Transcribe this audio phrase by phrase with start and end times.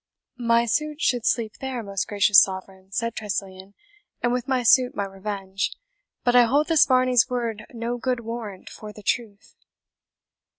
[0.39, 3.75] "My suit should sleep there, most gracious Sovereign," said Tressilian,
[4.23, 5.73] "and with my suit my revenge.
[6.23, 9.53] But I hold this Varney's word no good warrant for the truth."